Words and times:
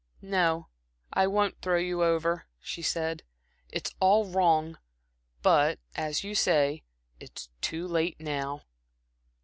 "No, 0.23 0.67
I 1.13 1.27
won't 1.27 1.61
throw 1.61 1.77
you 1.77 2.03
over," 2.03 2.47
she 2.59 2.81
said. 2.81 3.21
"It's 3.69 3.93
all 3.99 4.25
wrong 4.25 4.79
but 5.43 5.77
as 5.93 6.23
you 6.23 6.33
say, 6.33 6.81
it's 7.19 7.49
too 7.61 7.87
late 7.87 8.19
now. 8.19 8.63